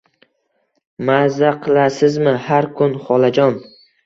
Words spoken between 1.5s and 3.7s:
qilasizmi har kun, xolajon?